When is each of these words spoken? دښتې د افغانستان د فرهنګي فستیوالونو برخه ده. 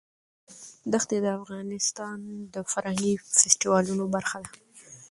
دښتې 0.93 1.17
د 1.21 1.27
افغانستان 1.39 2.17
د 2.53 2.55
فرهنګي 2.71 3.13
فستیوالونو 3.39 4.03
برخه 4.15 4.37
ده. 4.45 4.51